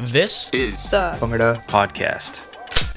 [0.00, 2.44] This is the Bhangra podcast.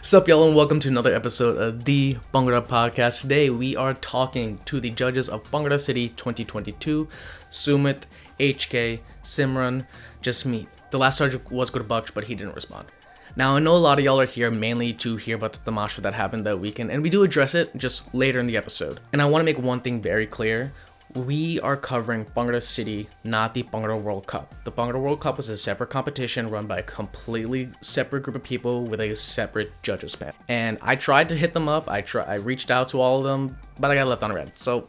[0.06, 3.22] Sup, y'all, and welcome to another episode of the Bhangra Podcast.
[3.22, 7.08] Today, we are talking to the judges of Bhangra City 2022,
[7.50, 8.04] Sumit,
[8.40, 9.88] HK, Simran,
[10.22, 10.68] Jasmit.
[10.92, 12.86] The last judge was Gurbaksh, but he didn't respond.
[13.36, 16.02] Now, I know a lot of y'all are here mainly to hear about the tamasha
[16.02, 19.00] that happened that weekend, and we do address it just later in the episode.
[19.12, 20.72] And I want to make one thing very clear
[21.16, 24.54] we are covering Bhangra City, not the Bhangra World Cup.
[24.64, 28.44] The Bhangra World Cup was a separate competition run by a completely separate group of
[28.44, 30.36] people with a separate judges panel.
[30.48, 31.90] And I tried to hit them up.
[31.90, 34.52] I try, I reached out to all of them, but I got left on red.
[34.56, 34.88] So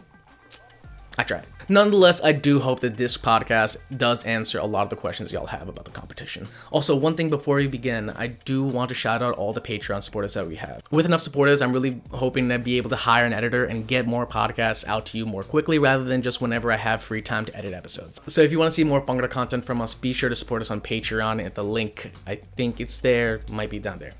[1.18, 1.44] I tried.
[1.68, 5.46] Nonetheless, I do hope that this podcast does answer a lot of the questions y'all
[5.46, 6.48] have about the competition.
[6.70, 10.02] Also, one thing before we begin, I do want to shout out all the Patreon
[10.02, 10.82] supporters that we have.
[10.90, 14.06] With enough supporters, I'm really hoping to be able to hire an editor and get
[14.06, 17.44] more podcasts out to you more quickly rather than just whenever I have free time
[17.46, 18.20] to edit episodes.
[18.26, 20.62] So if you want to see more Bhangra content from us, be sure to support
[20.62, 22.10] us on Patreon at the link.
[22.26, 24.14] I think it's there, might be down there.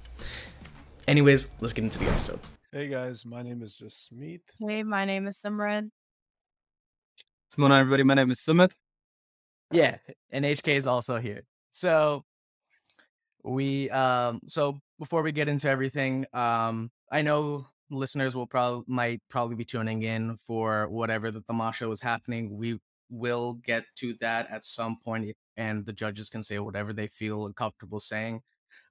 [1.09, 2.39] Anyways, let's get into the episode.
[2.71, 4.41] Hey guys, my name is Jasmit.
[4.59, 5.91] Hey, my name is Simran.
[7.53, 8.03] What's going on, everybody?
[8.03, 8.73] My name is Sumit.
[9.71, 9.99] Yeah,
[10.31, 11.43] and HK is also here.
[11.71, 12.25] So
[13.45, 19.21] we um so before we get into everything, um I know listeners will probably might
[19.29, 22.57] probably be tuning in for whatever the tamasha was happening.
[22.57, 22.81] We
[23.11, 27.53] will get to that at some point and the judges can say whatever they feel
[27.53, 28.41] comfortable saying.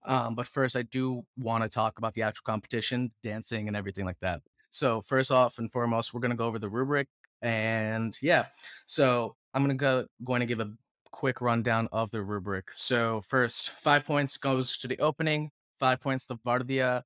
[0.05, 4.05] Um, but first I do want to talk about the actual competition, dancing and everything
[4.05, 4.43] like that.
[4.69, 7.07] So first off and foremost, we're gonna go over the rubric
[7.41, 8.45] and yeah,
[8.85, 10.71] so I'm gonna go going to give a
[11.11, 12.71] quick rundown of the rubric.
[12.71, 17.03] So first, five points goes to the opening, five points to Vardia,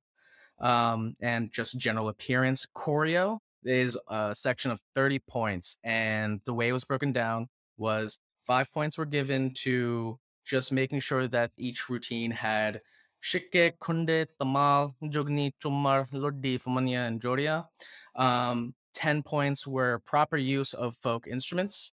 [0.60, 2.66] um, and just general appearance.
[2.74, 8.18] Choreo is a section of 30 points, and the way it was broken down was
[8.46, 12.80] five points were given to just making sure that each routine had
[13.22, 17.66] Shikke, Kunde, Tamal, Jogni, Chumar, Lodi, Fumania, and Joria.
[18.14, 21.92] Um, 10 points were proper use of folk instruments.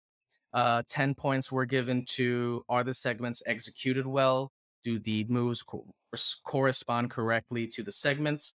[0.53, 4.51] Uh, 10 points were given to are the segments executed well?
[4.83, 5.87] Do the moves co-
[6.43, 8.53] correspond correctly to the segments?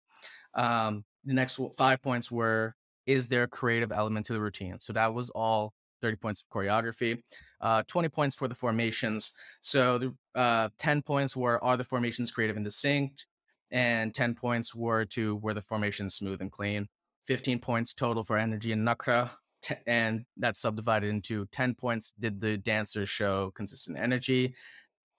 [0.54, 2.74] Um, the next five points were
[3.06, 4.78] is there a creative element to the routine?
[4.78, 5.72] So that was all
[6.02, 7.22] 30 points of choreography,
[7.62, 9.32] uh, 20 points for the formations.
[9.62, 13.26] So the uh, 10 points were are the formations creative and distinct?
[13.70, 16.88] And 10 points were to were the formations smooth and clean.
[17.26, 19.30] 15 points total for energy and Nakra,
[19.62, 22.12] t- and that's subdivided into 10 points.
[22.18, 24.54] Did the dancers show consistent energy?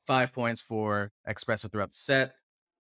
[0.05, 2.35] Five points for expressive throughout the set,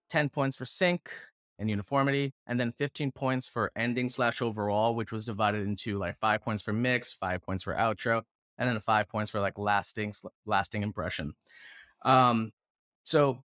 [0.09, 1.11] 10 points for sync
[1.57, 6.19] and uniformity, and then 15 points for ending slash overall, which was divided into like
[6.19, 8.21] five points for mix, five points for outro,
[8.57, 10.13] and then five points for like lasting
[10.45, 11.33] lasting impression.
[12.03, 12.51] Um,
[13.03, 13.43] so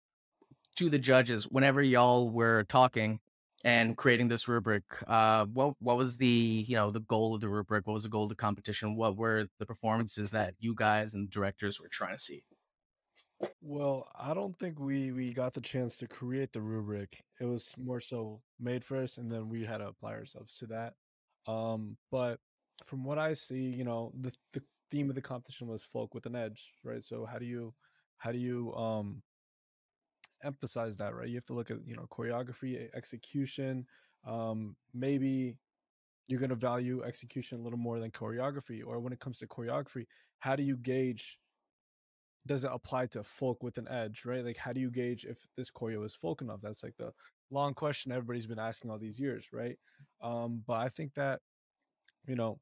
[0.78, 3.19] to the judges, whenever y'all were talking,
[3.64, 7.50] and creating this rubric uh what what was the you know the goal of the
[7.50, 7.88] rubric?
[7.88, 8.96] What was the goal of the competition?
[8.96, 12.44] What were the performances that you guys and directors were trying to see?
[13.62, 17.24] Well i don't think we we got the chance to create the rubric.
[17.40, 20.94] It was more so made first and then we had to apply ourselves to that.
[21.52, 22.40] Um but
[22.86, 26.26] from what i see you know the the theme of the competition was folk with
[26.26, 27.03] an edge right?
[27.03, 27.74] So how do you
[28.18, 29.22] how do you um
[30.44, 31.28] emphasize that, right?
[31.28, 33.86] You have to look at, you know, choreography, execution.
[34.26, 35.58] Um, maybe
[36.28, 38.82] you're going to value execution a little more than choreography.
[38.86, 40.06] Or when it comes to choreography,
[40.40, 41.40] how do you gauge?
[42.46, 44.46] Does it apply to folk with an edge, right?
[44.46, 46.62] Like, how do you gauge if this choreo is folk enough?
[46.62, 47.12] That's like the
[47.52, 49.78] long question everybody's been asking all these years, right?
[50.22, 51.42] Um, but I think that,
[52.28, 52.60] you know,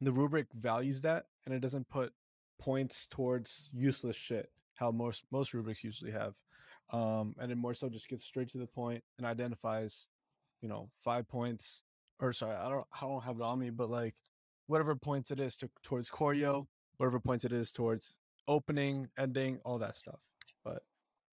[0.00, 2.12] the rubric values that and it doesn't put
[2.58, 6.34] points towards useless shit how most most rubrics usually have
[6.92, 10.08] um, and then more so just gets straight to the point and identifies,
[10.60, 11.82] you know, five points
[12.20, 14.14] or sorry, I don't I don't have it on me, but like
[14.66, 18.12] whatever points it is to, towards choreo, whatever points it is towards
[18.46, 20.20] opening, ending, all that stuff.
[20.64, 20.82] But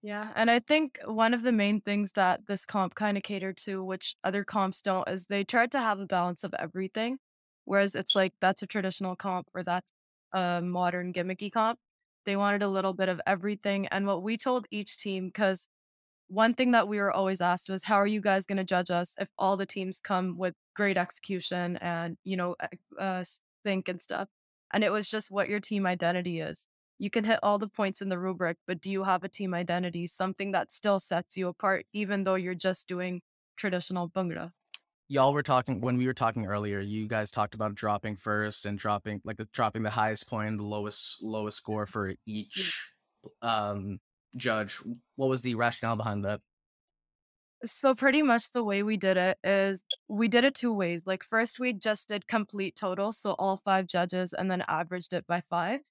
[0.02, 3.58] yeah, and I think one of the main things that this comp kind of catered
[3.58, 7.18] to, which other comps don't, is they tried to have a balance of everything.
[7.66, 9.92] Whereas it's like that's a traditional comp or that's
[10.34, 11.80] a modern gimmicky comp.
[12.28, 13.88] They wanted a little bit of everything.
[13.88, 15.70] And what we told each team, because
[16.28, 18.92] one thing that we were always asked was, how are you guys going to judge
[18.92, 22.58] us if all the teams come with great execution and, you know,
[23.00, 23.24] uh,
[23.64, 24.28] think and stuff?
[24.74, 26.68] And it was just what your team identity is.
[27.00, 29.54] You can hit all the points in the rubric, but do you have a team
[29.54, 33.22] identity, something that still sets you apart, even though you're just doing
[33.56, 34.52] traditional Bhangra?
[35.08, 38.78] Y'all were talking when we were talking earlier you guys talked about dropping first and
[38.78, 42.92] dropping like the dropping the highest point the lowest lowest score for each
[43.42, 44.00] um
[44.38, 44.80] judge.
[45.16, 46.42] What was the rationale behind that?
[47.66, 51.04] So pretty much the way we did it is we did it two ways.
[51.06, 55.26] Like first we just did complete total, so all five judges, and then averaged it
[55.26, 55.82] by five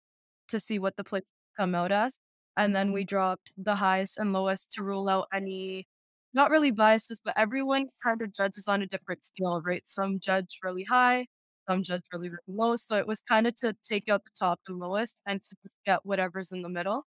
[0.48, 1.24] to see what the plays
[1.56, 2.18] come out as.
[2.56, 5.88] And then we dropped the highest and lowest to rule out any
[6.36, 9.82] not really biases, but everyone kind of judges on a different scale, right?
[9.86, 11.26] Some judge really high,
[11.68, 12.76] some judge really, really low.
[12.76, 15.78] So it was kind of to take out the top and lowest and to just
[15.86, 17.06] get whatever's in the middle.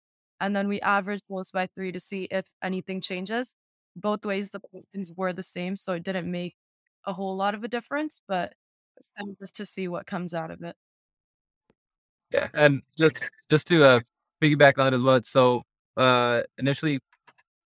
[0.41, 3.57] And then we averaged those by three to see if anything changes.
[3.95, 6.55] Both ways the placings were the same, so it didn't make
[7.07, 8.55] a whole lot of a difference, but
[9.19, 10.77] kind of just to see what comes out of it.
[12.33, 14.01] Yeah, and just just to uh,
[14.43, 15.21] piggyback on it as well.
[15.23, 15.63] So
[15.97, 17.01] uh, initially,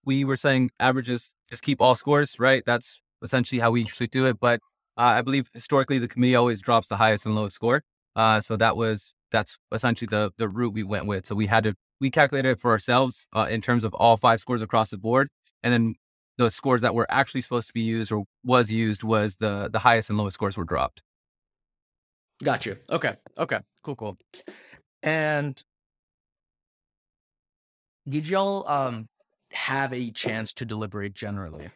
[0.07, 2.63] we were saying averages just keep all scores, right?
[2.65, 4.39] That's essentially how we usually do it.
[4.41, 4.61] But
[4.97, 7.83] uh, I believe historically the committee always drops the highest and lowest score.
[8.17, 11.27] Uh, so that was that's essentially the the route we went with.
[11.27, 14.41] So we had to we calculated it for ourselves uh, in terms of all five
[14.41, 15.29] scores across the board,
[15.63, 15.95] and then
[16.39, 19.79] the scores that were actually supposed to be used or was used was the the
[19.79, 21.03] highest and lowest scores were dropped.
[22.43, 22.77] Got you.
[22.91, 23.17] Okay.
[23.39, 23.61] Okay.
[23.83, 23.97] Cool.
[23.97, 24.19] Cool.
[25.03, 25.63] And
[28.09, 29.09] did y'all um
[29.55, 31.71] have a chance to deliberate generally?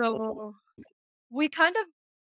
[0.00, 0.54] So
[1.30, 1.86] we kind of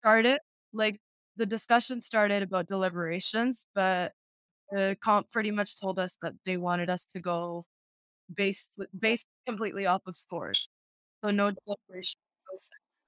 [0.03, 0.39] started
[0.73, 1.01] like
[1.37, 4.13] the discussion started about deliberations, but
[4.71, 7.65] the comp pretty much told us that they wanted us to go
[8.35, 8.69] based
[8.99, 10.69] based completely off of scores.
[11.25, 12.19] So no deliberation.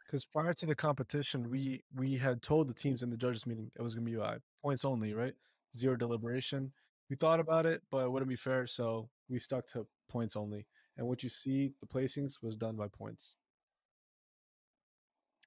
[0.07, 3.71] Because prior to the competition, we we had told the teams in the judges meeting
[3.79, 5.35] it was gonna be uh, points only, right?
[5.77, 6.73] Zero deliberation.
[7.11, 10.67] We thought about it, but it wouldn't be fair, so we stuck to points only.
[10.97, 13.37] And what you see, the placings was done by points.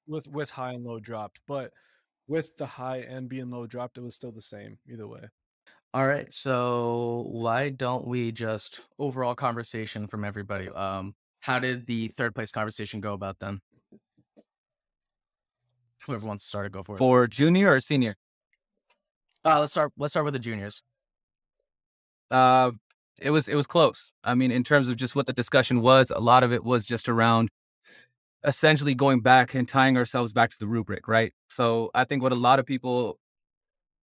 [0.07, 1.71] With with high and low dropped, but
[2.27, 5.21] with the high and being low dropped, it was still the same either way.
[5.93, 6.33] All right.
[6.33, 10.69] So why don't we just overall conversation from everybody?
[10.69, 13.59] Um, how did the third place conversation go about then?
[16.05, 16.97] Whoever wants to start it, go for it.
[16.97, 18.15] For junior or senior?
[19.43, 19.91] Uh, let's start.
[19.97, 20.81] Let's start with the juniors.
[22.31, 22.71] Uh,
[23.19, 24.11] it was it was close.
[24.23, 26.85] I mean, in terms of just what the discussion was, a lot of it was
[26.87, 27.49] just around
[28.43, 31.33] essentially going back and tying ourselves back to the rubric, right?
[31.49, 33.19] So I think what a lot of people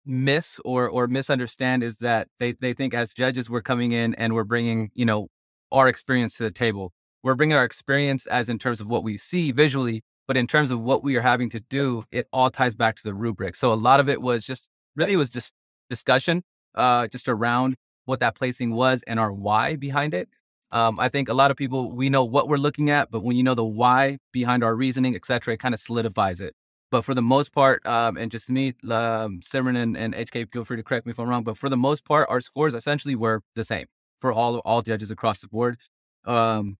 [0.04, 4.34] miss or or misunderstand is that they they think as judges we're coming in and
[4.34, 5.28] we're bringing you know
[5.72, 6.92] our experience to the table.
[7.22, 10.70] We're bringing our experience as in terms of what we see visually, but in terms
[10.70, 13.56] of what we are having to do, it all ties back to the rubric.
[13.56, 15.52] So a lot of it was just really was just
[15.88, 16.42] discussion,
[16.74, 20.28] uh, just around what that placing was and our why behind it.
[20.70, 23.36] Um, I think a lot of people we know what we're looking at, but when
[23.36, 26.54] you know the why behind our reasoning, et cetera, it kind of solidifies it.
[26.90, 30.64] But for the most part, um, and just me, um, Simran and, and HK, feel
[30.64, 31.42] free to correct me if I'm wrong.
[31.42, 33.86] But for the most part, our scores essentially were the same
[34.20, 35.78] for all all judges across the board.
[36.24, 36.76] Um,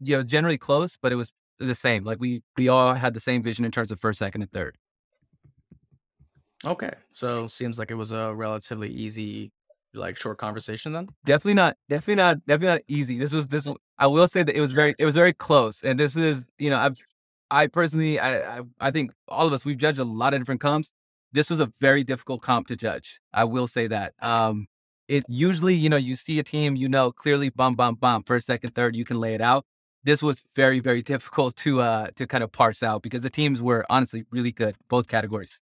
[0.00, 2.04] you know, generally close, but it was the same.
[2.04, 4.76] Like we we all had the same vision in terms of first, second, and third.
[6.66, 6.92] Okay.
[7.12, 9.50] So seems like it was a relatively easy,
[9.94, 11.08] like short conversation then.
[11.24, 13.18] Definitely not, definitely not, definitely not easy.
[13.18, 13.68] This was this.
[13.98, 15.82] I will say that it was very, it was very close.
[15.82, 16.96] And this is, you know, I've,
[17.50, 20.60] I personally, I, I, I think all of us, we've judged a lot of different
[20.60, 20.92] comps.
[21.32, 23.20] This was a very difficult comp to judge.
[23.32, 24.14] I will say that.
[24.20, 24.66] Um,
[25.08, 28.46] it usually, you know, you see a team, you know, clearly, bum, bum, bum, first,
[28.46, 29.64] second, third, you can lay it out.
[30.04, 33.60] This was very, very difficult to uh to kind of parse out because the teams
[33.60, 35.60] were honestly really good, both categories.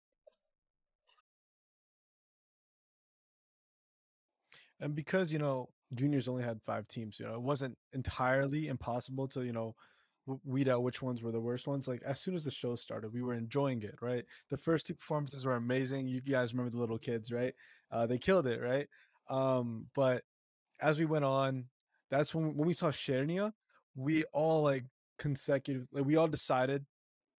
[4.80, 9.28] And because, you know, juniors only had five teams, you know, it wasn't entirely impossible
[9.28, 9.74] to, you know,
[10.44, 11.86] weed out which ones were the worst ones.
[11.86, 14.24] Like as soon as the show started, we were enjoying it, right?
[14.50, 16.08] The first two performances were amazing.
[16.08, 17.54] You guys remember the little kids, right?
[17.90, 18.88] Uh, they killed it, right?
[19.30, 20.22] Um, but
[20.80, 21.66] as we went on,
[22.10, 23.52] that's when when we saw Shernia,
[23.94, 24.84] we all like
[25.18, 26.84] consecutive, like we all decided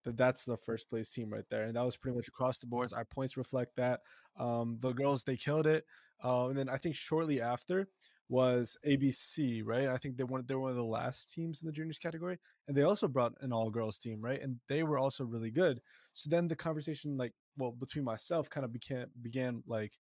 [0.04, 2.68] that that's the first place team right there, and that was pretty much across the
[2.68, 2.94] boards.
[2.94, 4.02] Our points reflect that.
[4.40, 5.86] Um, the girls they killed it,
[6.24, 7.88] uh, and then I think shortly after
[8.30, 9.88] was ABC, right?
[9.88, 12.38] I think they were they were one of the last teams in the juniors category,
[12.68, 14.42] and they also brought an all girls team, right?
[14.42, 15.82] And they were also really good.
[16.14, 19.94] So then the conversation, like, well, between myself, kind of began began like,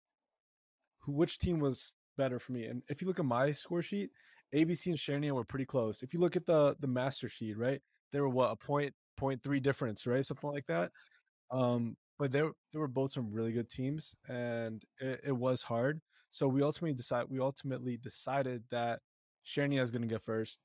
[1.01, 2.67] who which team was better for me?
[2.67, 4.11] And if you look at my score sheet,
[4.55, 6.03] ABC and Chernia were pretty close.
[6.03, 7.81] If you look at the the master sheet, right,
[8.13, 10.91] they were what a point point three difference, right, something like that.
[11.51, 12.43] Um, but they
[12.73, 16.01] they were both some really good teams, and it, it was hard.
[16.31, 19.01] So we ultimately decide we ultimately decided that
[19.45, 20.59] Chernia is going to get first,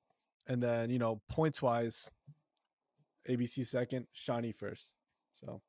[0.48, 2.12] and then you know points wise,
[3.30, 4.90] ABC second, Shawnee first.
[5.34, 5.62] So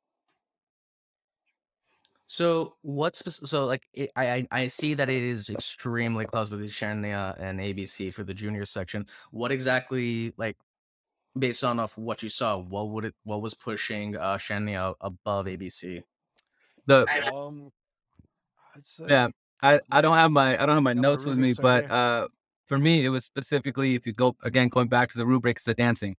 [2.27, 3.83] So what's so like
[4.15, 8.65] I I see that it is extremely close with Shania and ABC for the junior
[8.65, 9.05] section.
[9.31, 10.57] What exactly like
[11.37, 15.45] based on of what you saw, what would it what was pushing uh Shania above
[15.47, 16.03] ABC?
[16.85, 17.71] The Um,
[18.75, 19.27] I'd say yeah,
[19.61, 21.87] I I don't have my I don't have my Got my notes with me, rubrics
[21.87, 22.27] but uh,
[22.65, 25.75] for me it was specifically if you go again going back to the rubrics of
[25.75, 26.15] dancing,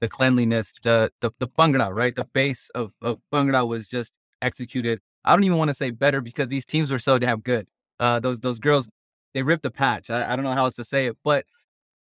[0.00, 2.14] the cleanliness, the the the bhangra, right?
[2.14, 5.00] The base of of bhangra was just executed.
[5.24, 7.66] I don't even want to say better because these teams were so damn good.
[8.00, 8.88] Uh, those those girls
[9.34, 10.10] they ripped the patch.
[10.10, 11.44] I, I don't know how else to say it, but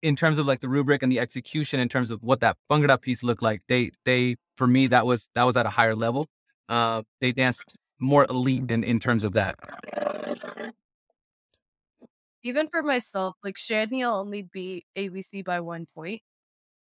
[0.01, 2.99] in terms of like the rubric and the execution, in terms of what that bhangra
[3.01, 6.27] piece looked like, they they for me that was that was at a higher level.
[6.67, 9.55] Uh, they danced more elite in in terms of that.
[12.43, 16.21] Even for myself, like Shania only beat ABC by one point,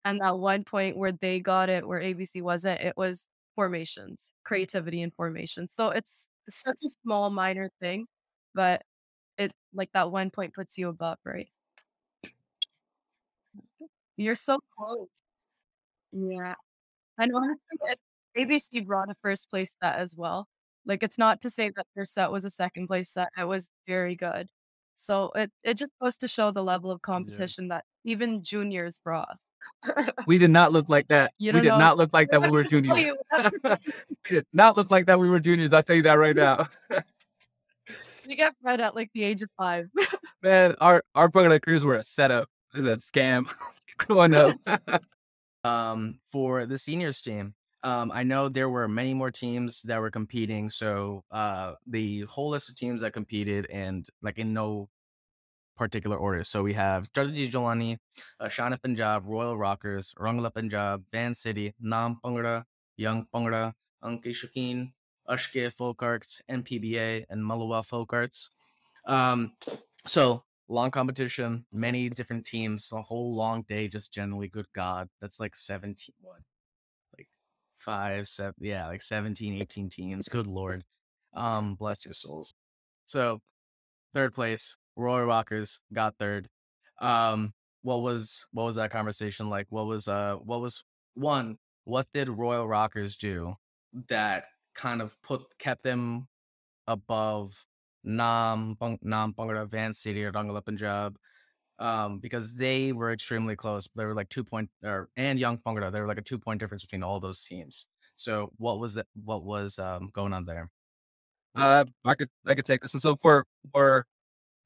[0.04, 3.26] and that one point where they got it, where ABC wasn't, it was
[3.56, 5.72] formations, creativity and formations.
[5.76, 8.06] So it's such a small minor thing,
[8.54, 8.82] but
[9.38, 11.48] it like that one point puts you above, right?
[14.20, 15.08] You're so close.
[16.12, 16.54] Yeah.
[17.18, 17.98] And honestly, it
[18.36, 20.46] ABC brought a first place set as well.
[20.86, 23.70] Like, it's not to say that their set was a second place set, it was
[23.86, 24.48] very good.
[24.94, 27.12] So it it just goes to show the level of Yeah.
[27.14, 29.38] competition that even juniors brought.
[30.26, 31.32] We did not look like that.
[31.38, 33.14] You We don't did know not look like that when we were juniors.
[33.64, 35.72] we did not look like that when we were juniors.
[35.72, 36.66] I'll tell you that right now.
[38.26, 39.88] You get bred at, like, the age of 5.
[40.42, 42.48] Man, our our Bhangra crews were a setup.
[42.74, 43.50] It was a scam
[44.06, 44.56] growing up.
[45.62, 47.52] Um, for the seniors team,
[47.82, 50.70] um, I know there were many more teams that were competing.
[50.70, 54.88] So uh, the whole list of teams that competed, and like in no
[55.76, 56.44] particular order.
[56.44, 57.98] So we have Chardi Jawani,
[58.40, 62.64] uh, Shana Punjab, Royal Rockers, Rangla Punjab, Van City, Nam Bhangra,
[62.96, 64.92] Young Bhangra, Anki Shakeen,
[65.28, 68.50] Ashke Folk Arts, NPBA, and Malwa Folk Arts.
[69.06, 69.52] Um,
[70.04, 75.08] so long competition, many different teams, a whole long day, just generally good God.
[75.20, 76.38] That's like 17, what?
[77.18, 77.28] Like
[77.78, 80.28] five, seven, yeah, like 17, 18 teams.
[80.28, 80.84] Good Lord.
[81.34, 82.54] Um, bless your souls.
[83.06, 83.40] So
[84.14, 86.48] third place, Royal Rockers got third.
[87.00, 89.66] Um, what was what was that conversation like?
[89.70, 90.84] What was uh what was
[91.14, 93.54] one, what did Royal Rockers do
[94.08, 96.28] that kind of put kept them
[96.86, 97.66] above
[98.04, 101.16] Nam Nam Bhangra, Van City or Rangla Punjab?
[101.78, 103.88] Um, because they were extremely close.
[103.96, 106.60] They were like two point or and Young Bhangra, they were like a two point
[106.60, 107.88] difference between all those teams.
[108.16, 110.70] So what was that what was um going on there?
[111.54, 112.92] Uh, I could I could take this.
[112.92, 114.06] And so for for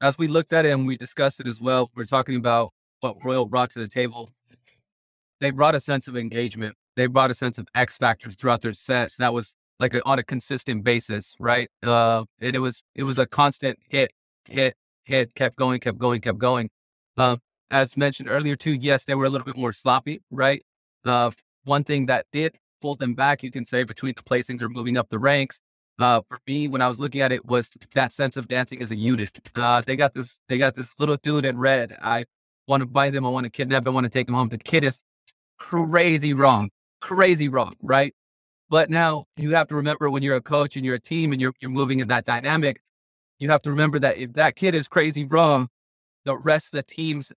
[0.01, 3.23] as we looked at it and we discussed it as well, we're talking about what
[3.23, 4.29] Royal brought to the table.
[5.39, 6.75] They brought a sense of engagement.
[6.95, 9.15] They brought a sense of X factors throughout their sets.
[9.17, 11.69] That was like a, on a consistent basis, right?
[11.83, 14.11] Uh, and it was it was a constant hit,
[14.49, 16.69] hit, hit, kept going, kept going, kept going.
[17.17, 17.39] Um,
[17.71, 20.63] as mentioned earlier too, yes, they were a little bit more sloppy, right?
[21.03, 21.31] Uh,
[21.63, 24.97] one thing that did pull them back, you can say, between the placings or moving
[24.97, 25.61] up the ranks.
[25.97, 28.91] Uh, for me, when I was looking at it, was that sense of dancing as
[28.91, 29.39] a unit.
[29.55, 31.95] Uh, they got this, they got this little dude in red.
[32.01, 32.25] I
[32.67, 33.25] want to buy them.
[33.25, 33.87] I want to kidnap.
[33.87, 34.49] I want to take him home.
[34.49, 34.99] The kid is
[35.57, 36.69] crazy wrong,
[37.01, 38.13] crazy wrong, right?
[38.69, 41.41] But now you have to remember when you're a coach and you're a team and
[41.41, 42.81] you're you're moving in that dynamic,
[43.39, 45.69] you have to remember that if that kid is crazy wrong,
[46.25, 47.31] the rest of the teams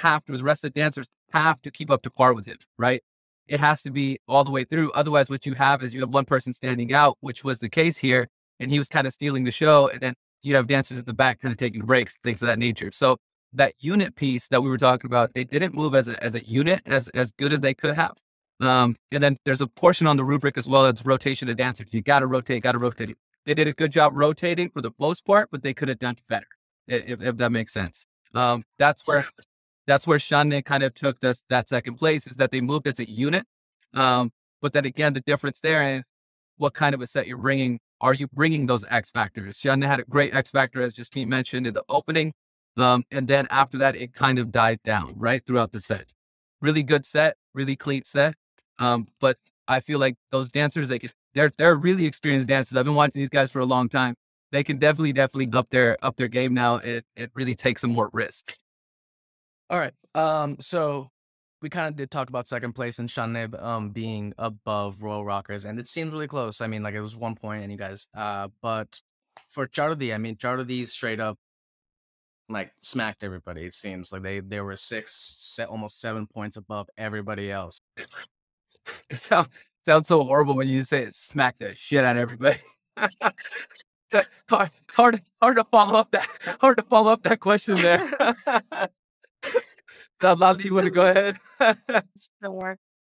[0.00, 2.56] have to, the rest of the dancers have to keep up to par with him,
[2.78, 3.02] right?
[3.48, 4.92] It has to be all the way through.
[4.92, 7.98] Otherwise, what you have is you have one person standing out, which was the case
[7.98, 8.28] here,
[8.60, 11.14] and he was kind of stealing the show, and then you have dancers at the
[11.14, 12.90] back kind of taking breaks, things of that nature.
[12.92, 13.16] So
[13.52, 16.40] that unit piece that we were talking about, they didn't move as a as a
[16.44, 18.14] unit as as good as they could have.
[18.60, 21.88] Um, and then there's a portion on the rubric as well that's rotation of dancers.
[21.92, 23.16] You got to rotate, got to rotate.
[23.44, 26.16] They did a good job rotating for the most part, but they could have done
[26.28, 26.46] better,
[26.88, 28.04] if, if that makes sense.
[28.34, 29.26] Um, that's where
[29.86, 32.98] that's where Shane kind of took this that second place is that they moved as
[33.00, 33.44] a unit.
[33.92, 34.30] Um,
[34.62, 36.02] but then again, the difference there is
[36.56, 37.78] what kind of a set you're bringing.
[38.00, 39.58] Are you bringing those X factors?
[39.58, 42.32] Shane had a great X factor, as just Justine mentioned in the opening.
[42.76, 46.06] Um, and then after that, it kind of died down right throughout the set.
[46.60, 48.34] Really good set, really clean set.
[48.78, 49.38] Um, but
[49.68, 52.76] I feel like those dancers, they could, they're they're really experienced dancers.
[52.76, 54.14] I've been watching these guys for a long time.
[54.52, 56.76] They can definitely definitely up their up their game now.
[56.76, 58.56] It it really takes some more risk.
[59.70, 59.94] All right.
[60.14, 61.10] Um, so
[61.62, 65.64] we kind of did talk about second place and Shaneb um being above Royal Rockers,
[65.64, 66.60] and it seemed really close.
[66.60, 68.06] I mean, like it was one point, and you guys.
[68.14, 69.00] Uh, but
[69.48, 71.38] for Chardi, I mean, Chardi straight up
[72.48, 73.64] like smacked everybody.
[73.64, 77.80] It seems like they they were six, almost seven points above everybody else.
[79.10, 79.48] It sounds,
[79.84, 82.58] sounds so horrible when you say it smack the shit out of everybody.
[84.10, 86.28] That- hard, it's hard, hard to follow up that,
[86.60, 87.98] hard to follow up that question there.
[90.22, 91.36] Lalli, you want to go ahead?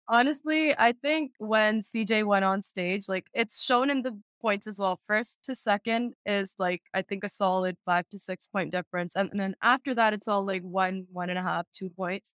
[0.10, 4.79] Honestly, I think when CJ went on stage, like it's shown in the points as
[4.79, 5.00] well.
[5.07, 9.29] First to second is like I think a solid five to six point difference, and,
[9.31, 12.34] and then after that, it's all like one, one and a half, two points.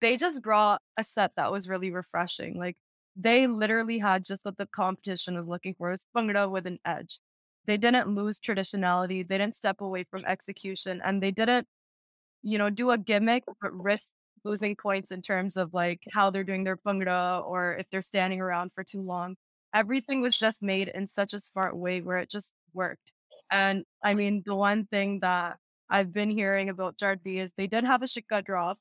[0.00, 2.58] They just brought a set that was really refreshing.
[2.58, 2.76] Like
[3.16, 7.20] they literally had just what the competition was looking for: is Bhangra with an edge.
[7.66, 9.26] They didn't lose traditionality.
[9.26, 11.66] They didn't step away from execution, and they didn't
[12.42, 14.12] you know, do a gimmick, but risk
[14.44, 18.40] losing points in terms of like how they're doing their bhangra or if they're standing
[18.40, 19.36] around for too long.
[19.74, 23.12] Everything was just made in such a smart way where it just worked.
[23.50, 25.58] And I mean, the one thing that
[25.90, 28.78] I've been hearing about Chardi is they did have a Shika drop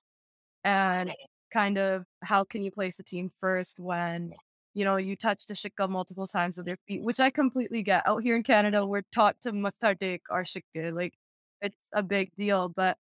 [0.65, 1.13] and
[1.53, 4.33] kind of how can you place a team first when
[4.73, 8.05] you know you touch the Shika multiple times with your feet, which I completely get.
[8.05, 10.93] Out here in Canada, we're taught to mathardik our Shika.
[10.93, 11.13] Like
[11.61, 12.67] it's a big deal.
[12.69, 12.97] But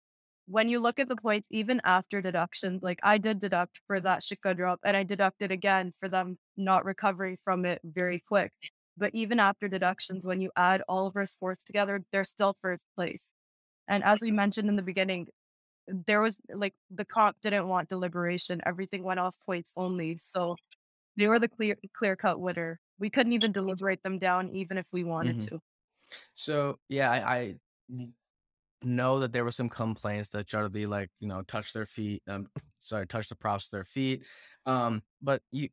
[0.46, 4.22] when you look at the points, even after deduction, like I did deduct for that
[4.22, 8.52] Shika drop and I deducted again for them not recovering from it very quick.
[8.96, 12.86] But even after deductions, when you add all of our sports together, they're still first
[12.96, 13.32] place.
[13.88, 15.28] And as we mentioned in the beginning,
[15.88, 18.60] there was like the comp didn't want deliberation.
[18.66, 20.18] Everything went off points only.
[20.18, 20.58] So
[21.16, 22.80] they were the clear clear cut winner.
[22.98, 25.48] We couldn't even deliberate them down even if we wanted Mhm.
[25.50, 25.60] to.
[26.34, 27.58] So yeah, I
[28.82, 32.48] know that there were some complaints that Chardi like you know touched their feet, um,
[32.78, 34.24] sorry, touched the props with their feet.
[34.66, 35.68] Um, but you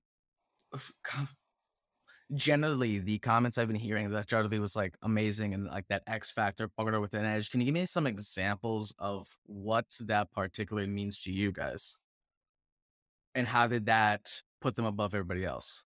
[2.33, 6.31] generally the comments I've been hearing that Chardi was like amazing and like that X
[6.31, 7.51] factor partner with an edge.
[7.51, 11.97] Can you give me some examples of what that particularly means to you guys,
[13.35, 15.83] and how did that put them above everybody else?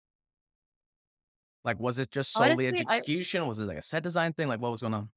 [1.64, 3.46] Like, was it just solely Honestly, I execution?
[3.46, 4.48] Was it like a set design thing?
[4.48, 5.10] Like, what was going on?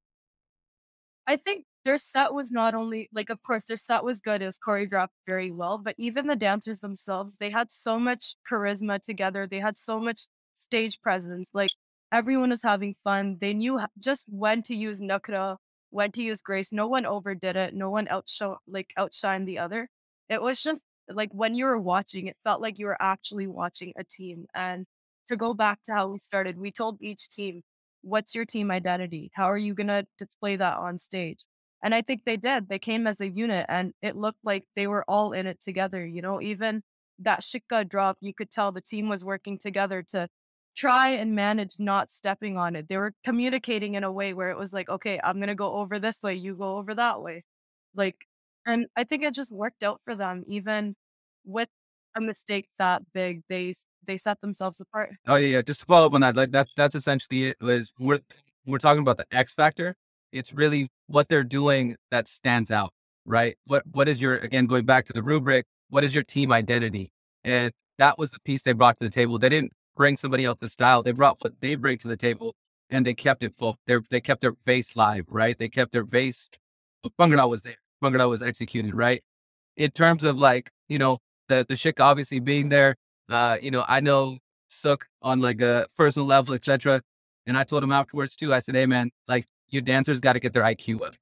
[1.26, 4.42] I think their set was not only like, of course, their set was good.
[4.42, 9.00] It was choreographed very well, but even the dancers themselves, they had so much charisma
[9.00, 9.46] together.
[9.46, 10.26] They had so much
[10.62, 11.48] stage presence.
[11.52, 11.70] Like
[12.12, 13.38] everyone was having fun.
[13.40, 15.56] They knew just when to use Nakra,
[15.90, 16.72] when to use Grace.
[16.72, 17.74] No one overdid it.
[17.74, 19.88] No one outshow like outshined the other.
[20.28, 23.92] It was just like when you were watching, it felt like you were actually watching
[23.96, 24.46] a team.
[24.54, 24.86] And
[25.28, 27.62] to go back to how we started, we told each team
[28.02, 29.30] what's your team identity?
[29.34, 31.46] How are you to display that on stage?
[31.82, 32.68] And I think they did.
[32.68, 36.06] They came as a unit and it looked like they were all in it together.
[36.06, 36.82] You know, even
[37.18, 40.28] that Shika drop, you could tell the team was working together to
[40.76, 42.88] try and manage not stepping on it.
[42.88, 45.74] They were communicating in a way where it was like, okay, I'm going to go
[45.74, 47.44] over this way, you go over that way.
[47.94, 48.16] Like,
[48.66, 50.94] and I think it just worked out for them, even
[51.44, 51.68] with
[52.14, 53.42] a mistake that big.
[53.48, 53.74] They
[54.06, 55.10] they set themselves apart.
[55.26, 55.62] Oh yeah, yeah.
[55.62, 57.56] Just to follow up on that, like that that's essentially it.
[57.60, 58.20] Was we're
[58.66, 59.94] we're talking about the X factor.
[60.32, 62.92] It's really what they're doing that stands out,
[63.24, 63.56] right?
[63.66, 65.66] What what is your again going back to the rubric?
[65.90, 67.10] What is your team identity?
[67.44, 69.38] And that was the piece they brought to the table.
[69.38, 71.02] They didn't bring somebody else's style.
[71.02, 72.54] They brought what they bring to the table,
[72.90, 73.78] and they kept it full.
[73.86, 75.58] They they kept their base live, right?
[75.58, 76.48] They kept their base.
[77.18, 77.76] Bhangra was there.
[78.02, 79.22] Bhangra was executed, right?
[79.76, 82.96] In terms of like you know the the Shik obviously being there.
[83.28, 87.02] Uh, you know, I know Sook on like a personal level, etc.
[87.46, 88.52] And I told him afterwards too.
[88.54, 91.14] I said, "Hey, man, like your dancers got to get their IQ up.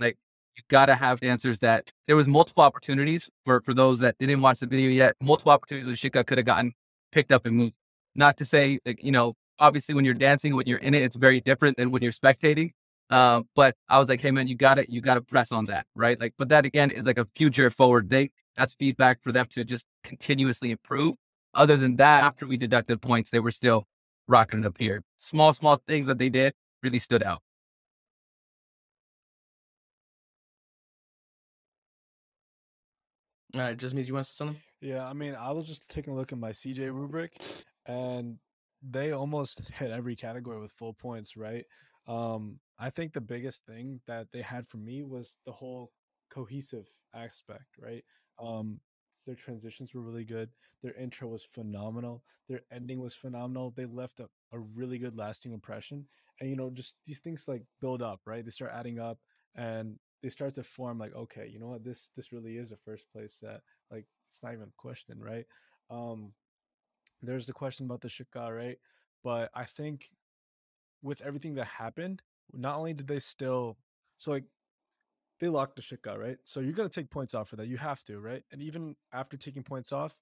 [0.00, 0.16] Like
[0.56, 4.40] you got to have dancers that there was multiple opportunities for for those that didn't
[4.40, 5.14] watch the video yet.
[5.20, 6.72] Multiple opportunities that Shika could have gotten
[7.12, 7.74] picked up and moved.
[8.16, 11.16] Not to say like you know, obviously when you're dancing, when you're in it, it's
[11.16, 12.72] very different than when you're spectating.
[13.10, 14.88] Um, but I was like, hey man, you got it.
[14.88, 16.20] you got to press on that, right?
[16.20, 18.30] Like, but that again is like a future forward thing.
[18.56, 21.14] That's feedback for them to just continuously improve.
[21.54, 23.84] Other than that, after we deducted points, they were still
[24.28, 25.02] rocking it up here.
[25.16, 26.52] Small, small things that they did
[26.82, 27.40] really stood out.
[33.54, 34.60] All right, Jasmit you want to say something.
[34.82, 37.38] Yeah, I mean, I was just taking a look at my CJ rubric,
[37.86, 38.38] and
[38.82, 41.64] they almost hit every category with full points, right?
[42.06, 45.90] Um, I think the biggest thing that they had for me was the whole
[46.30, 48.04] cohesive aspect, right?
[48.38, 48.80] Um,
[49.26, 50.50] their transitions were really good.
[50.82, 52.22] Their intro was phenomenal.
[52.48, 53.72] Their ending was phenomenal.
[53.72, 56.06] They left a, a really good lasting impression.
[56.40, 58.44] And you know, just these things like build up, right?
[58.44, 59.18] They start adding up
[59.56, 62.76] and they start to form like, okay, you know what, this this really is a
[62.76, 63.62] first place set.
[63.90, 65.46] Like it's not even a question, right?
[65.90, 66.32] Um,
[67.26, 68.78] there's the question about the Shika, right?
[69.22, 70.10] But I think
[71.02, 73.76] with everything that happened, not only did they still,
[74.18, 74.44] so like
[75.40, 76.38] they locked the Shika, right?
[76.44, 77.66] So you're gonna take points off for that.
[77.66, 78.42] You have to, right?
[78.50, 80.18] And even after taking points off,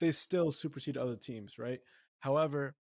[0.00, 1.80] they still supersede other teams, right?
[2.20, 2.76] However,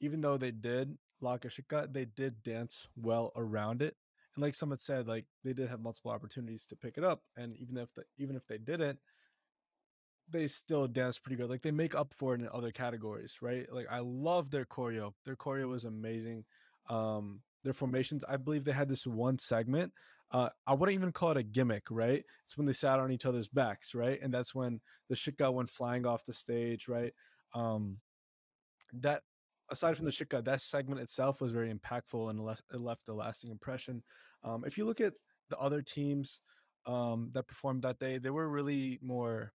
[0.00, 3.96] even though they did, La Kashika, they did dance well around it.
[4.34, 7.22] And like someone said, like they did have multiple opportunities to pick it up.
[7.36, 8.98] And even if the, even if they didn't,
[10.30, 11.50] they still dance pretty good.
[11.50, 13.66] Like they make up for it in other categories, right?
[13.72, 15.12] Like I love their choreo.
[15.24, 16.44] Their choreo was amazing.
[16.88, 19.92] Um, their formations, I believe they had this one segment.
[20.32, 22.24] Uh, I wouldn't even call it a gimmick, right?
[22.44, 24.18] It's when they sat on each other's backs, right?
[24.22, 27.12] And that's when the shika went flying off the stage, right?
[27.52, 27.98] Um,
[28.92, 29.22] that
[29.70, 33.12] aside from the shika, that segment itself was very impactful and left, it left a
[33.12, 34.02] lasting impression.
[34.44, 35.14] Um, if you look at
[35.48, 36.40] the other teams
[36.86, 39.52] um, that performed that day, they were really more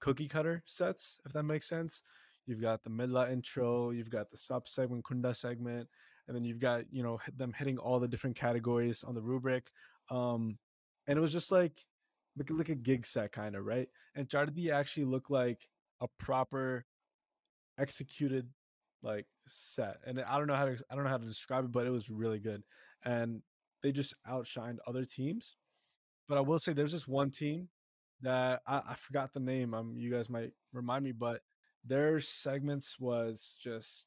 [0.00, 2.02] cookie cutter sets, if that makes sense.
[2.46, 5.88] You've got the Midla intro, you've got the sub segment, Kunda segment,
[6.28, 9.70] and then you've got you know them hitting all the different categories on the rubric.
[10.10, 10.58] Um,
[11.06, 11.84] and it was just like
[12.36, 13.88] like, like a gig set kind of right.
[14.14, 15.68] And Chardi actually looked like
[16.00, 16.84] a proper
[17.78, 18.48] executed
[19.02, 21.72] like set and i don't know how to i don't know how to describe it
[21.72, 22.62] but it was really good
[23.04, 23.42] and
[23.82, 25.56] they just outshined other teams
[26.28, 27.68] but i will say there's this one team
[28.24, 31.40] that i, I forgot the name um you guys might remind me but
[31.84, 34.06] their segments was just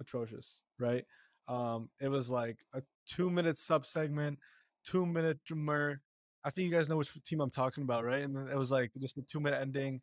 [0.00, 1.04] atrocious right
[1.48, 4.38] um it was like a two minute sub segment
[4.84, 6.00] two minute drummer
[6.44, 8.90] i think you guys know which team i'm talking about right and it was like
[9.00, 10.00] just a two minute ending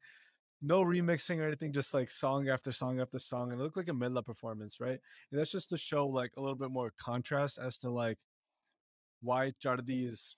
[0.62, 3.52] no remixing or anything, just like song after song after song.
[3.52, 5.00] And it looked like a Midla performance, right?
[5.32, 8.18] And that's just to show like a little bit more contrast as to like
[9.22, 10.36] why Chardi's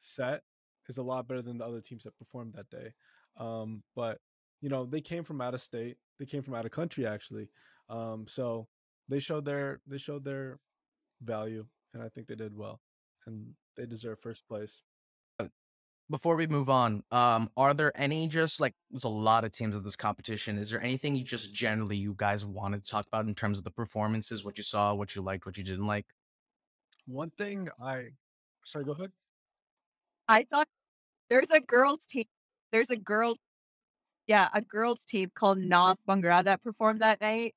[0.00, 0.42] set
[0.90, 2.92] is a lot better than the other teams that performed that day.
[3.36, 4.18] Um, but
[4.60, 7.48] you know, they came from out of state, they came from out of country actually.
[7.88, 8.68] Um, so
[9.08, 10.58] they showed their they showed their
[11.22, 12.80] value and I think they did well
[13.26, 14.82] and they deserve first place
[16.10, 19.76] before we move on, um, are there any just like there's a lot of teams
[19.76, 20.58] of this competition?
[20.58, 23.64] Is there anything you just generally you guys wanted to talk about in terms of
[23.64, 26.06] the performances, what you saw, what you liked, what you didn't like?
[27.06, 28.08] One thing I
[28.64, 29.12] sorry, go ahead.
[30.28, 30.68] I thought
[31.30, 32.24] there's a girls team.
[32.72, 33.38] There's a girls,
[34.26, 37.54] yeah, a girls team called North Bhangra that performed that night.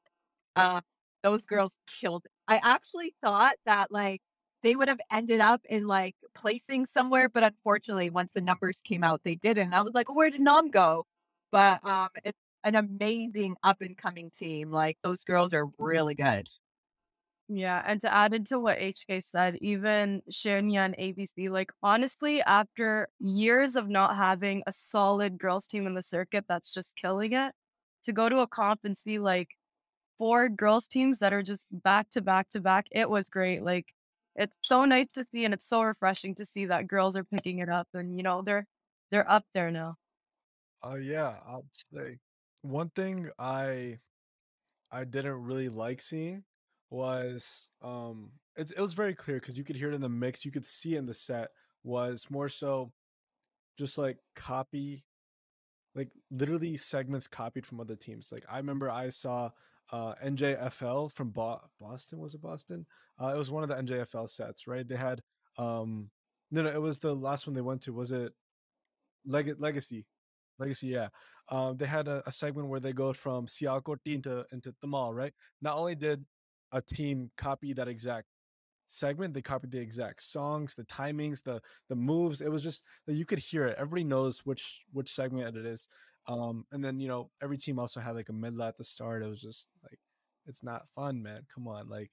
[0.56, 0.82] Uh,
[1.24, 2.26] those girls killed.
[2.26, 2.32] It.
[2.48, 4.22] I actually thought that like
[4.64, 9.04] they would have ended up in like placing somewhere, but unfortunately, once the numbers came
[9.04, 9.74] out, they didn't.
[9.74, 11.06] I was like, where did Nam go?
[11.52, 14.72] But um, it's an amazing up and coming team.
[14.72, 16.48] Like those girls are really good.
[17.50, 23.10] Yeah, and to add into what HK said, even Shania and ABC, like honestly, after
[23.20, 27.54] years of not having a solid girls team in the circuit that's just killing it,
[28.06, 29.58] to go to a comp and see like
[30.18, 33.64] four girls teams that are just back to back to back, it was great.
[33.64, 33.94] Like
[34.36, 37.60] it's so nice to see and it's so refreshing to see that girls are picking
[37.60, 38.66] it up and you know they're
[39.12, 39.96] they're up there now.
[40.84, 42.20] Uh yeah, I'll say
[42.62, 44.00] one thing I
[44.92, 46.44] I didn't really like seeing
[46.94, 50.46] was um it's, it was very clear because you could hear it in the mix,
[50.46, 51.50] you could see it in the set
[51.84, 52.92] was more so
[53.78, 55.04] just like copy
[55.96, 58.30] like literally segments copied from other teams.
[58.32, 59.50] Like I remember I saw
[59.92, 62.20] uh, NJFL from Bo- Boston.
[62.20, 62.86] Was it Boston?
[63.22, 64.88] Uh, it was one of the NJFL sets, right?
[64.88, 65.22] They had
[65.58, 66.10] um,
[66.52, 67.94] no, no, it was the last one they went to.
[67.94, 68.34] Was it
[69.26, 70.06] Leg- Legacy?
[70.60, 71.10] Legacy, yeah.
[71.50, 75.34] Um, they had a, a, segment where they go from Sialkoti into into Tamal, right?
[75.62, 76.24] Not only did
[76.74, 78.28] a team copy that exact
[78.88, 82.42] segment, they copied the exact songs, the timings, the the moves.
[82.42, 83.78] It was just that you could hear it.
[83.78, 85.88] Everybody knows which which segment it is.
[86.28, 89.24] Um, and then you know every team also had like a medley at the start.
[89.24, 90.00] It was just like
[90.46, 91.44] it's not fun, man.
[91.54, 92.12] Come on, like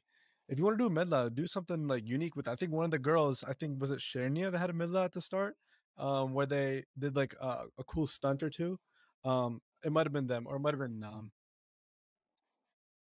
[0.48, 2.48] if you want to do a medley, do something like unique with.
[2.48, 5.02] I think one of the girls, I think was it Shernia that had a medley
[5.02, 5.56] at the start,
[5.98, 8.78] um, where they did like a, a cool stunt or two.
[9.24, 11.30] Um, it might have been them, or it might have been um,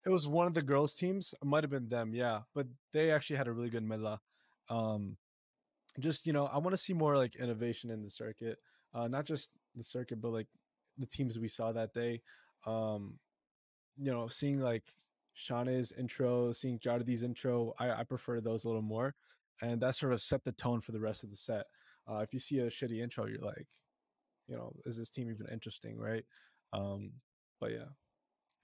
[0.08, 1.34] it was one of the girls' teams.
[1.34, 2.42] It might have been them, yeah.
[2.56, 4.16] But they actually had a really good medley.
[4.70, 5.18] Um,
[6.00, 8.58] just you know, I want to see more like innovation in the circuit,
[8.94, 10.48] uh, not just the circuit, but like
[10.98, 12.22] the teams we saw that day.
[12.66, 13.20] Um,
[13.98, 14.84] you know, seeing like
[15.34, 19.14] Shana's intro, seeing Chardi's intro, I, I prefer those a little more.
[19.62, 21.66] And that sort of set the tone for the rest of the set.
[22.10, 23.68] Uh, if you see a shitty intro, you're like,
[24.48, 26.24] you know, is this team even interesting, right?
[26.72, 27.12] Um,
[27.60, 27.90] but yeah,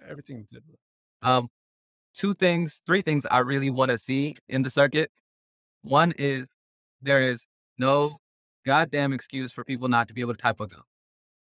[0.07, 0.63] everything did.
[1.23, 1.47] Um,
[2.13, 5.09] two things, three things I really want to see in the circuit.
[5.81, 6.45] One is
[7.01, 7.45] there is
[7.77, 8.17] no
[8.65, 10.81] goddamn excuse for people not to be able to type a go.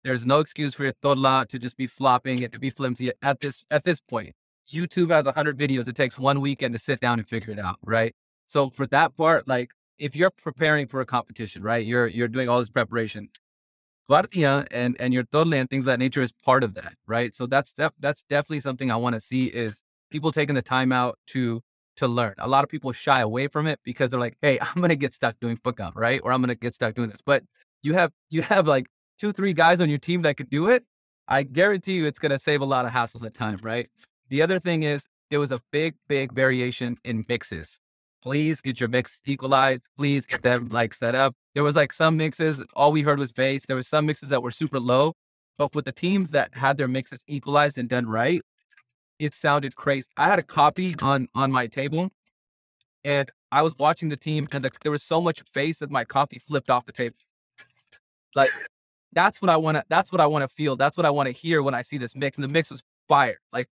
[0.04, 3.39] There's no excuse for your Torla to just be flopping and to be flimsy at
[3.42, 4.34] this at this point.
[4.72, 5.88] YouTube has 100 videos.
[5.88, 8.13] It takes one weekend to sit down and figure it out, right?
[8.48, 11.86] So for that part, like if you're preparing for a competition, right?
[11.86, 13.30] You're you're doing all this preparation.
[14.10, 17.34] Guardia and and your Torla and things of that nature is part of that, right?
[17.34, 20.91] So that's def- that's definitely something I want to see is people taking the time
[20.91, 21.62] out to
[21.98, 22.34] to learn.
[22.39, 25.13] A lot of people shy away from it because they're like, "Hey, I'm gonna get
[25.13, 26.22] stuck doing gum, right?
[26.24, 27.43] Or I'm gonna get stuck doing this." But
[27.84, 28.88] you have you have like
[29.19, 30.84] two, three guys on your team that could do it.
[31.28, 33.89] I guarantee you, it's gonna save a lot of hassle and time, right?
[34.30, 37.80] The other thing is there was a big, big variation in mixes.
[38.22, 39.82] Please get your mix equalized.
[39.98, 41.34] Please get them like set up.
[41.56, 43.66] There was like some mixes, all we heard was bass.
[43.66, 45.14] There was some mixes that were super low,
[45.58, 48.42] but with the teams that had their mixes equalized and done right,
[49.20, 50.08] it sounded crazy.
[50.18, 52.10] I had a copy on on my table,
[53.04, 56.04] and I was watching the team, and the, there was so much bass that my
[56.06, 57.18] copy flipped off the table.
[58.36, 58.52] Like
[59.14, 59.84] that's what I want to.
[59.90, 60.76] That's what I want to feel.
[60.76, 62.38] That's what I want to hear when I see this mix.
[62.38, 63.68] And the mix was fire, like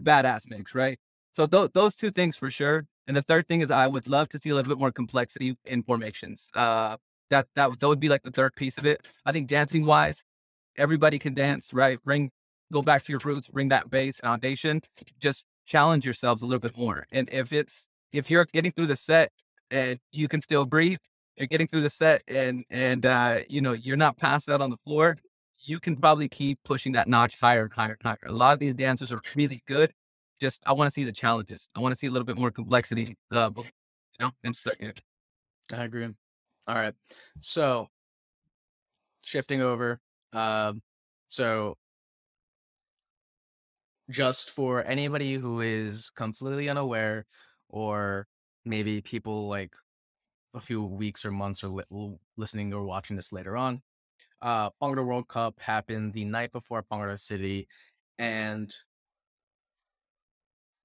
[0.00, 0.98] badass mix, right?
[1.32, 2.86] So th- those two things for sure.
[3.06, 5.56] And the third thing is I would love to see a little bit more complexity
[5.64, 6.48] in formations.
[6.54, 6.96] Uh,
[7.30, 9.06] that that that would be like the third piece of it.
[9.26, 10.22] I think dancing wise,
[10.76, 12.02] everybody can dance, right?
[12.04, 12.30] Bring
[12.72, 14.80] go back to your roots, bring that base foundation.
[15.18, 17.06] Just challenge yourselves a little bit more.
[17.12, 19.30] And if it's if you're getting through the set
[19.70, 20.98] and you can still breathe,
[21.36, 24.70] you're getting through the set and and uh, you know you're not passed out on
[24.70, 25.16] the floor,
[25.64, 28.18] you can probably keep pushing that notch higher and higher and higher.
[28.26, 29.92] A lot of these dancers are really good.
[30.42, 31.68] Just I want to see the challenges.
[31.76, 33.16] I want to see a little bit more complexity.
[33.30, 33.62] Uh, you
[34.18, 34.74] know, and stuff.
[35.72, 36.08] I agree.
[36.66, 36.94] All right.
[37.38, 37.86] So
[39.22, 40.00] shifting over.
[40.32, 40.82] Um,
[41.28, 41.76] so
[44.10, 47.24] just for anybody who is completely unaware,
[47.68, 48.26] or
[48.64, 49.76] maybe people like
[50.54, 53.80] a few weeks or months or li- listening or watching this later on,
[54.42, 57.68] uh, Bhangra World Cup happened the night before Bhangra City,
[58.18, 58.74] and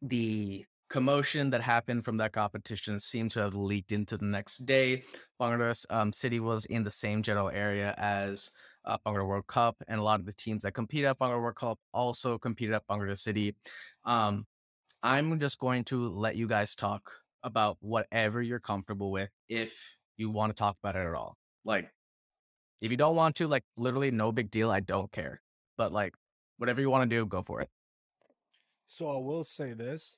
[0.01, 5.03] the commotion that happened from that competition seemed to have leaked into the next day.
[5.41, 8.51] Bhangra um, City was in the same general area as
[8.85, 11.55] uh, Bhangra World Cup, and a lot of the teams that competed at Bhangra World
[11.55, 13.55] Cup also competed at Bhangra City.
[14.05, 14.45] Um,
[15.03, 17.11] I'm just going to let you guys talk
[17.43, 21.37] about whatever you're comfortable with if you want to talk about it at all.
[21.65, 21.91] Like,
[22.81, 24.71] if you don't want to, like, literally no big deal.
[24.71, 25.41] I don't care.
[25.77, 26.13] But, like,
[26.57, 27.69] whatever you want to do, go for it.
[28.87, 30.17] So I will say this.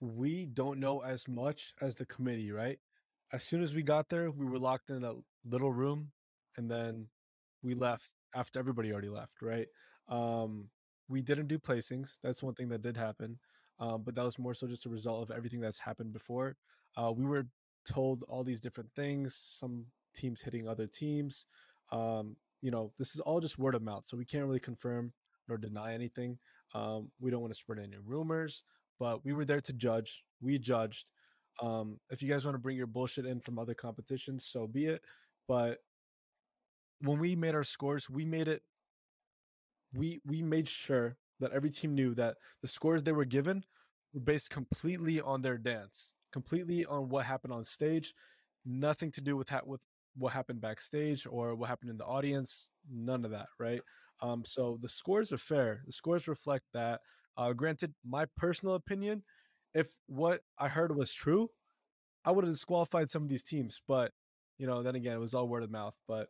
[0.00, 2.78] We don't know as much as the committee, right?
[3.32, 6.12] As soon as we got there, we were locked in a little room
[6.56, 7.08] and then
[7.62, 9.66] we left after everybody already left, right?
[10.08, 10.70] Um,
[11.08, 12.18] we didn't do placings.
[12.22, 13.38] That's one thing that did happen.
[13.78, 16.56] Um, but that was more so just a result of everything that's happened before.
[16.96, 17.46] Uh, we were
[17.86, 21.46] told all these different things, some teams hitting other teams.
[21.92, 24.04] Um, you know, this is all just word of mouth.
[24.06, 25.12] So we can't really confirm
[25.48, 26.38] nor deny anything.
[26.74, 28.62] Um, we don't want to spread any rumors,
[28.98, 30.22] but we were there to judge.
[30.40, 31.06] We judged.
[31.62, 34.86] Um, if you guys want to bring your bullshit in from other competitions, so be
[34.86, 35.02] it.
[35.48, 35.78] But
[37.00, 38.62] when we made our scores, we made it.
[39.92, 43.64] We we made sure that every team knew that the scores they were given
[44.12, 48.14] were based completely on their dance, completely on what happened on stage,
[48.64, 49.80] nothing to do with ha- with
[50.16, 52.70] what happened backstage or what happened in the audience.
[52.90, 53.80] None of that, right?
[54.22, 55.82] Um, so the scores are fair.
[55.86, 57.00] The scores reflect that.
[57.36, 59.22] Uh, granted, my personal opinion,
[59.74, 61.50] if what I heard was true,
[62.24, 63.80] I would have disqualified some of these teams.
[63.86, 64.12] But
[64.58, 65.94] you know, then again, it was all word of mouth.
[66.06, 66.28] But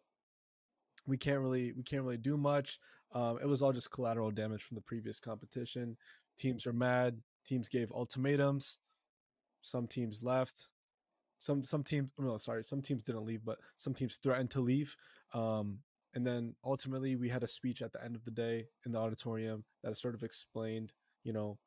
[1.06, 2.78] we can't really we can't really do much.
[3.12, 5.96] Um, it was all just collateral damage from the previous competition.
[6.38, 7.18] Teams are mad.
[7.46, 8.78] Teams gave ultimatums.
[9.62, 10.68] Some teams left.
[11.38, 14.96] Some some teams no sorry some teams didn't leave, but some teams threatened to leave.
[15.32, 15.78] Um,
[16.14, 18.98] and then ultimately we had a speech at the end of the day in the
[18.98, 20.92] auditorium that sort of explained,
[21.22, 21.58] you know,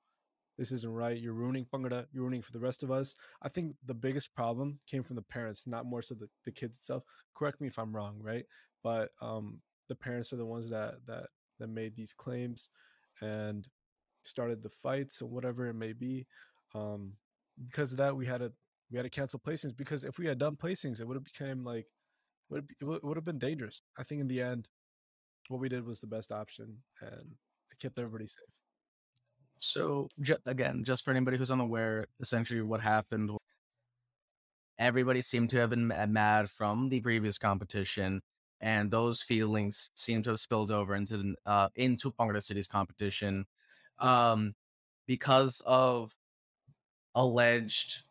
[0.58, 1.18] this isn't right.
[1.18, 2.06] You're ruining Bhangra.
[2.12, 3.16] You're ruining for the rest of us.
[3.42, 6.76] I think the biggest problem came from the parents, not more so the, the kids
[6.76, 7.04] itself.
[7.34, 8.46] Correct me if I'm wrong, right?
[8.84, 11.28] But um, the parents are the ones that that
[11.60, 12.70] that made these claims
[13.22, 13.68] and
[14.24, 16.28] started the fights or whatever it may be.
[16.76, 17.14] Um,
[17.66, 18.52] because of that, we had to
[18.92, 21.64] we had to cancel placings because if we had done placings, it would have become
[21.64, 21.88] like
[22.50, 23.82] would it would have been dangerous.
[23.98, 24.68] I think in the end,
[25.50, 27.36] what we did was the best option and
[27.72, 28.44] it kept everybody safe.
[29.60, 33.32] So ju- again, just for anybody who's unaware, essentially what happened.
[34.80, 38.22] Everybody seemed to have been mad from the previous competition,
[38.60, 43.46] and those feelings seem to have spilled over into the, uh, into Bhangra City's competition,
[44.00, 44.56] um,
[45.06, 46.16] because of
[47.16, 48.04] alleged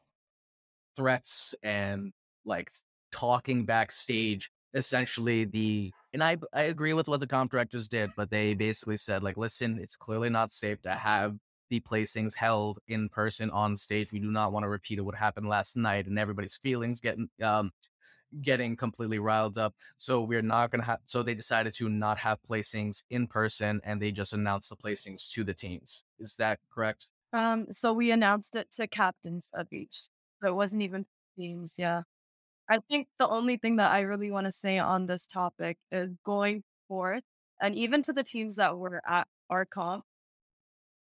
[0.97, 2.13] threats and
[2.45, 2.71] like
[3.11, 4.51] talking backstage.
[4.75, 8.97] Essentially, the and I I agree with what the comp directors did, but they basically
[8.97, 11.37] said like, listen, it's clearly not safe to have
[11.71, 14.13] the placings held in person on stage.
[14.13, 17.71] We do not want to repeat what happened last night, and everybody's feelings getting um
[18.41, 19.75] getting completely riled up.
[19.99, 21.01] So we're not gonna have.
[21.05, 25.29] So they decided to not have placings in person, and they just announced the placings
[25.31, 26.05] to the teams.
[26.19, 27.09] Is that correct?
[27.33, 30.09] Um, so we announced it to captains of each.
[30.43, 31.07] So it wasn't even
[31.39, 32.03] teams, yeah.
[32.73, 36.17] I think the only thing that I really want to say on this topic is
[36.25, 37.23] going forth,
[37.61, 40.05] and even to the teams that were at our comp,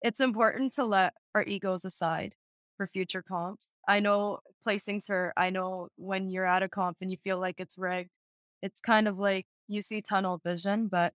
[0.01, 2.33] it's important to let our egos aside
[2.77, 3.67] for future comps.
[3.87, 5.33] I know placings hurt.
[5.37, 8.17] I know when you're at a comp and you feel like it's rigged,
[8.63, 11.13] it's kind of like you see tunnel vision, but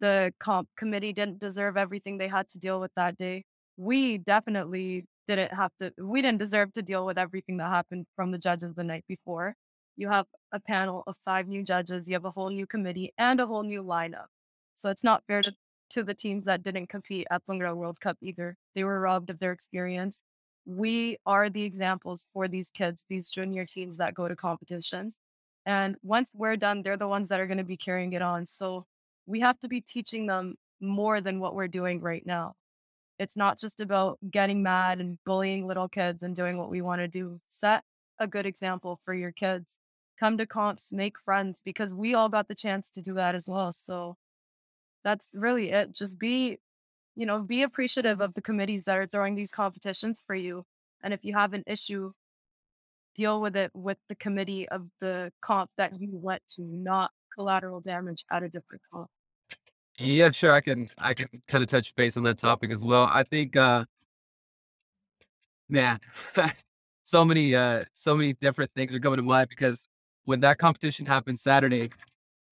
[0.00, 3.44] the comp committee didn't deserve everything they had to deal with that day.
[3.76, 8.32] We definitely didn't have to, we didn't deserve to deal with everything that happened from
[8.32, 9.54] the judges the night before.
[9.98, 13.40] You have a panel of five new judges, you have a whole new committee and
[13.40, 14.26] a whole new lineup.
[14.76, 15.52] So it's not fair to,
[15.90, 18.56] to the teams that didn't compete at Bhangra World Cup either.
[18.76, 20.22] They were robbed of their experience.
[20.64, 25.18] We are the examples for these kids, these junior teams that go to competitions.
[25.66, 28.46] And once we're done, they're the ones that are going to be carrying it on.
[28.46, 28.86] So
[29.26, 32.54] we have to be teaching them more than what we're doing right now.
[33.18, 37.00] It's not just about getting mad and bullying little kids and doing what we want
[37.00, 37.40] to do.
[37.48, 37.82] Set
[38.20, 39.76] a good example for your kids.
[40.18, 43.48] Come to comps, make friends because we all got the chance to do that as
[43.48, 43.72] well.
[43.72, 44.16] So
[45.04, 45.94] that's really it.
[45.94, 46.58] Just be,
[47.14, 50.64] you know, be appreciative of the committees that are throwing these competitions for you.
[51.02, 52.12] And if you have an issue,
[53.14, 57.80] deal with it with the committee of the comp that you went to, not collateral
[57.80, 59.08] damage at a different comp.
[59.98, 60.52] Yeah, sure.
[60.52, 63.08] I can I can kind of touch base on that topic as well.
[63.10, 63.84] I think uh
[65.68, 65.98] man,
[67.02, 69.88] so many uh so many different things are coming to mind because
[70.28, 71.88] when that competition happened Saturday,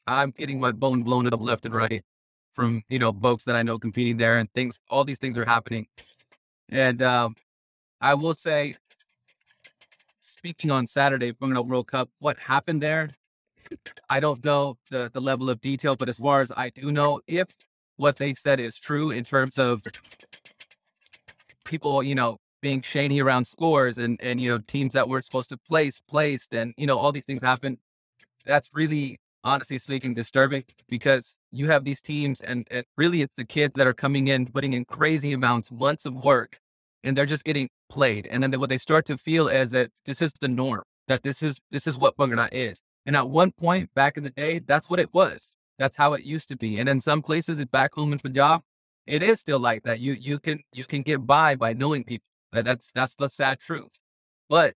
[0.07, 2.03] I'm getting my bone blown up left and right
[2.55, 5.45] from, you know, folks that I know competing there and things all these things are
[5.45, 5.87] happening.
[6.71, 7.37] And um
[8.01, 8.75] I will say
[10.21, 13.11] speaking on Saturday, Bhangra World Cup, what happened there
[14.09, 17.21] I don't know the, the level of detail, but as far as I do know,
[17.27, 17.49] if
[17.99, 19.83] what they said is true in terms of
[21.67, 25.51] people, you know, being shady around scores and, and, you know, teams that were supposed
[25.51, 27.79] to place, placed, and, you know, all these things happen,
[28.45, 33.45] that's really, honestly speaking, disturbing because you have these teams and, and really it's the
[33.45, 36.59] kids that are coming in, putting in crazy amounts, months of work,
[37.05, 38.27] and they're just getting played.
[38.33, 41.45] And then what they start to feel is that this is the norm, that this
[41.45, 42.83] is, this is what Bhangra is.
[43.07, 45.55] And at one point back in the day, that's what it was.
[45.79, 46.81] That's how it used to be.
[46.81, 48.63] And in some places, back home in Punjab,
[49.07, 50.01] it is still like that.
[50.01, 52.27] You you can you can get by by knowing people.
[52.53, 53.99] That's that's the sad truth.
[54.49, 54.75] But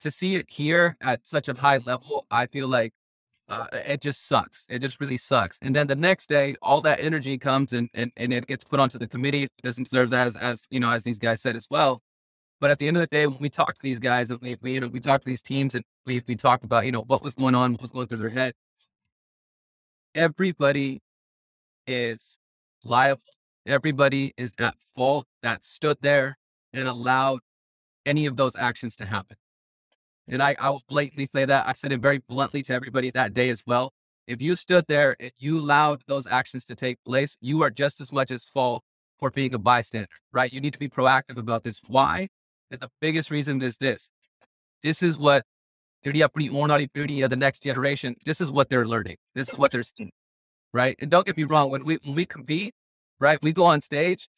[0.00, 2.92] to see it here at such a high level, I feel like
[3.48, 4.66] uh, it just sucks.
[4.68, 5.58] It just really sucks.
[5.62, 8.80] And then the next day, all that energy comes and, and, and it gets put
[8.80, 9.44] onto the committee.
[9.44, 12.02] It doesn't deserve that as, as, you know, as these guys said as well.
[12.60, 14.56] But at the end of the day, when we talk to these guys and we,
[14.62, 17.02] we you know, we talk to these teams and we, we talk about, you know,
[17.02, 18.54] what was going on, what was going through their head,
[20.14, 21.00] everybody
[21.86, 22.36] is
[22.84, 23.22] liable.
[23.66, 26.36] Everybody is at fault that stood there
[26.76, 27.40] and allowed
[28.04, 29.36] any of those actions to happen.
[30.28, 31.66] And I, I will blatantly say that.
[31.66, 33.92] I said it very bluntly to everybody that day as well.
[34.26, 38.00] If you stood there and you allowed those actions to take place, you are just
[38.00, 38.82] as much as fault
[39.18, 40.52] for being a bystander, right?
[40.52, 41.80] You need to be proactive about this.
[41.86, 42.28] Why?
[42.70, 44.10] And the biggest reason is this.
[44.82, 45.44] This is what
[46.04, 49.16] of the next generation, this is what they're learning.
[49.34, 50.12] This is what they're seeing.
[50.72, 50.96] Right.
[51.00, 52.74] And don't get me wrong, when we when we compete,
[53.18, 54.28] right, we go on stage,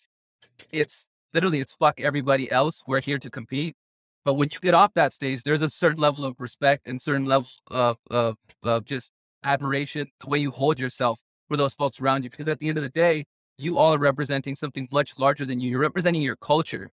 [0.70, 2.83] it's literally it's fuck everybody else.
[2.87, 3.77] We're here to compete.
[4.25, 7.25] But when you get off that stage, there's a certain level of respect and certain
[7.25, 9.12] level of, of, of just
[9.45, 12.31] admiration, the way you hold yourself for those folks around you.
[12.31, 13.25] Because at the end of the day,
[13.57, 15.71] you all are representing something much larger than you.
[15.71, 16.91] You're representing your culture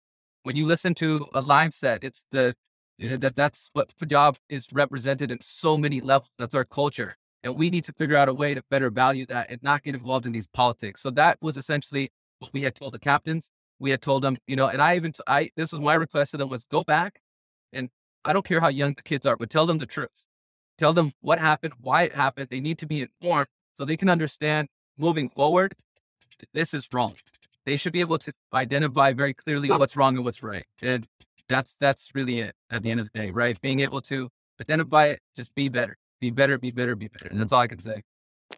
[0.43, 2.55] when you listen to a live set, it's the
[3.01, 6.31] eh, that that's what Punjab is represented in so many levels.
[6.39, 7.17] That's our culture.
[7.43, 9.95] And we need to figure out a way to better value that and not get
[9.95, 11.01] involved in these politics.
[11.01, 13.51] So that was essentially what we had told the captains.
[13.81, 16.37] We had told them, you know, and I even, I, this was my request to
[16.37, 17.21] them was go back
[17.73, 17.89] and
[18.25, 20.27] I don't care how young the kids are, but tell them the truth.
[20.79, 22.49] Tell them what happened, why it happened.
[22.51, 25.75] They need to be informed so they can understand moving forward.
[26.53, 27.15] This is wrong
[27.67, 30.65] they should be able to identify very clearly what's wrong and what's right.
[30.83, 31.07] And
[31.49, 33.61] that's that's really it at the end of the day, right?
[33.61, 34.29] Being able to
[34.61, 37.29] identify it, just be better, be better, be better, be better.
[37.29, 38.03] And that's all I can say.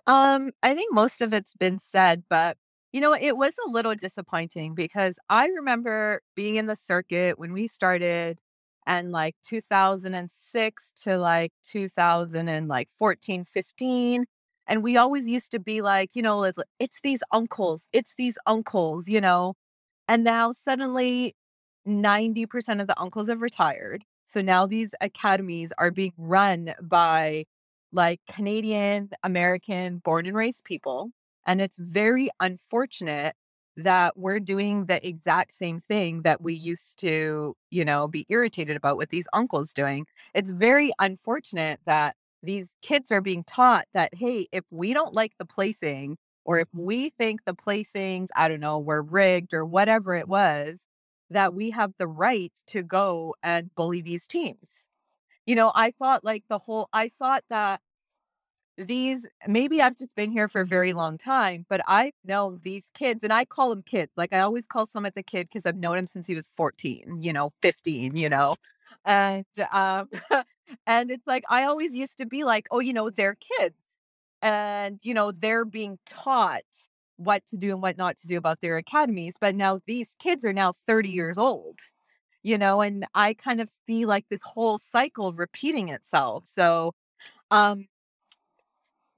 [0.07, 2.57] Um, I think most of it's been said, but
[2.93, 7.53] you know, it was a little disappointing because I remember being in the circuit when
[7.53, 8.40] we started
[8.86, 14.26] and like 2006 to like 2014, 15
[14.68, 19.09] and we always used to be like, you know, it's these uncles, it's these uncles,
[19.09, 19.55] you know.
[20.09, 21.34] And now suddenly
[21.86, 24.05] 90% of the uncles have retired.
[24.26, 27.45] So now these academies are being run by
[27.93, 31.11] like Canadian, American, born and raised people.
[31.47, 33.34] And it's very unfortunate
[33.76, 38.76] that we're doing the exact same thing that we used to, you know, be irritated
[38.76, 40.07] about what these uncles doing.
[40.34, 45.32] It's very unfortunate that these kids are being taught that, hey, if we don't like
[45.38, 46.84] the placing, or if mm-hmm.
[46.84, 50.84] we think the placings, I don't know, were rigged or whatever it was,
[51.30, 54.86] that we have the right to go and bully these teams.
[55.47, 57.80] You know, I thought like the whole, I thought that
[58.79, 62.91] these maybe I've just been here for a very long time, but I know these
[62.95, 64.12] kids and I call them kids.
[64.16, 67.18] Like I always call Sumit the kid because I've known him since he was 14,
[67.20, 68.57] you know, 15, you know.
[69.05, 70.09] And um
[70.87, 73.77] and it's like I always used to be like, oh, you know, they're kids.
[74.43, 76.62] And, you know, they're being taught
[77.16, 79.37] what to do and what not to do about their academies.
[79.41, 81.79] But now these kids are now 30 years old,
[82.43, 86.47] you know, and I kind of see like this whole cycle repeating itself.
[86.47, 86.95] So
[87.51, 87.87] um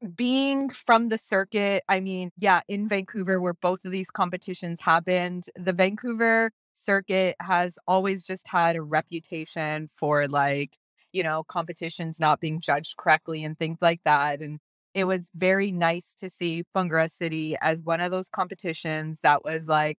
[0.04, 5.46] being from the circuit, I mean, yeah, in Vancouver, where both of these competitions happened,
[5.56, 10.76] the Vancouver circuit has always just had a reputation for like,
[11.12, 14.40] you know, competitions not being judged correctly and things like that.
[14.40, 14.58] And
[14.94, 19.68] it was very nice to see Bhangra City as one of those competitions that was
[19.68, 19.98] like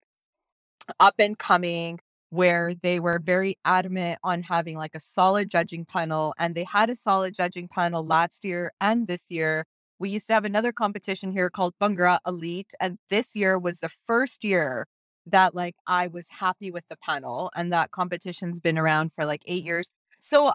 [1.00, 2.00] up and coming
[2.30, 6.90] where they were very adamant on having like a solid judging panel and they had
[6.90, 9.64] a solid judging panel last year and this year
[9.98, 12.72] we used to have another competition here called Bhangra Elite.
[12.80, 14.86] And this year was the first year
[15.26, 17.50] that like I was happy with the panel.
[17.56, 19.90] And that competition's been around for like eight years.
[20.20, 20.52] So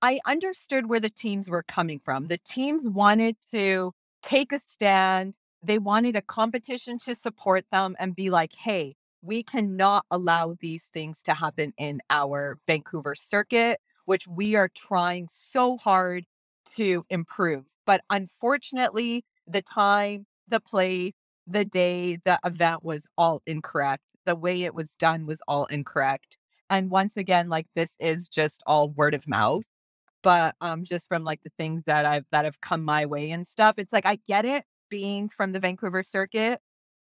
[0.00, 2.26] I understood where the teams were coming from.
[2.26, 5.36] The teams wanted to take a stand.
[5.62, 10.88] They wanted a competition to support them and be like, hey, we cannot allow these
[10.92, 16.24] things to happen in our Vancouver circuit, which we are trying so hard
[16.76, 17.64] to improve.
[17.88, 21.14] But unfortunately, the time, the place,
[21.46, 24.04] the day, the event was all incorrect.
[24.26, 26.36] The way it was done was all incorrect.
[26.68, 29.64] And once again, like this is just all word of mouth.
[30.22, 33.46] But um just from like the things that I've that have come my way and
[33.46, 36.60] stuff, it's like I get it being from the Vancouver circuit,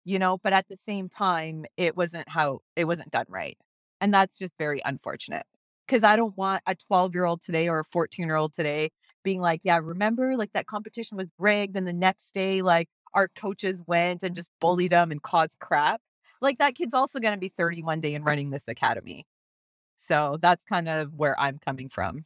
[0.05, 3.59] you know, but at the same time, it wasn't how it wasn't done right.
[4.01, 5.47] And that's just very unfortunate
[5.87, 8.91] because I don't want a 12 year old today or a 14 year old today
[9.23, 11.77] being like, yeah, remember like that competition was rigged.
[11.77, 16.01] And the next day, like our coaches went and just bullied them and caused crap.
[16.41, 19.27] Like that kid's also going to be 30 one day and running this academy.
[19.97, 22.23] So that's kind of where I'm coming from.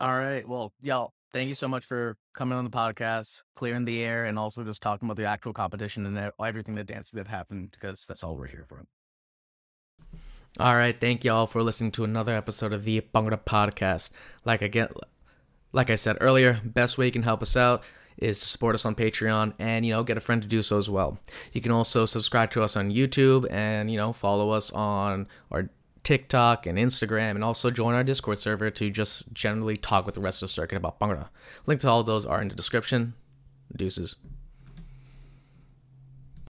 [0.00, 0.46] All right.
[0.46, 4.38] Well, y'all, thank you so much for coming on the podcast, clearing the air, and
[4.38, 8.22] also just talking about the actual competition and everything that danced that happened because that's
[8.22, 8.84] all we're here for.
[10.60, 14.12] All right, thank you all for listening to another episode of the Bhangra Podcast.
[14.44, 14.92] Like I get,
[15.72, 17.82] like I said earlier, best way you can help us out
[18.18, 20.78] is to support us on Patreon and you know get a friend to do so
[20.78, 21.18] as well.
[21.52, 25.70] You can also subscribe to us on YouTube and you know follow us on our
[26.04, 30.20] TikTok and Instagram and also join our Discord server to just generally talk with the
[30.20, 31.30] rest of the circuit about Bhangra.
[31.66, 33.14] Link to all those are in the description.
[33.74, 34.14] Deuces.